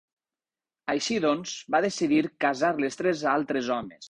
Així 0.93 1.17
doncs, 1.25 1.53
va 1.75 1.83
decidir 1.87 2.23
casar 2.47 2.73
les 2.87 3.01
tres 3.03 3.23
a 3.29 3.37
altres 3.41 3.73
homes. 3.79 3.99